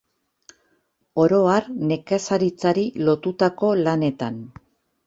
Oro 1.25 1.41
har 1.49 1.69
nekazaritzari 1.91 2.87
lotutako 3.07 3.75
lanetan. 3.87 4.43